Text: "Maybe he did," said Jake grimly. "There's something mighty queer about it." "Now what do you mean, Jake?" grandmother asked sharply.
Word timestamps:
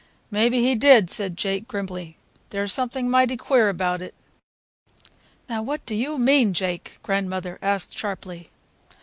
"Maybe 0.31 0.61
he 0.61 0.73
did," 0.73 1.11
said 1.11 1.37
Jake 1.37 1.67
grimly. 1.67 2.17
"There's 2.49 2.73
something 2.73 3.07
mighty 3.07 3.37
queer 3.37 3.69
about 3.69 4.01
it." 4.01 4.15
"Now 5.47 5.61
what 5.61 5.85
do 5.85 5.95
you 5.95 6.17
mean, 6.17 6.55
Jake?" 6.55 6.97
grandmother 7.03 7.59
asked 7.61 7.95
sharply. 7.95 8.49